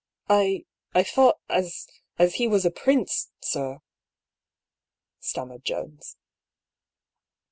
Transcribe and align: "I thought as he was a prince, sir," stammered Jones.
"I 0.27 0.63
thought 1.05 1.39
as 1.47 1.85
he 2.33 2.47
was 2.47 2.65
a 2.65 2.71
prince, 2.71 3.29
sir," 3.43 3.81
stammered 5.19 5.63
Jones. 5.63 6.17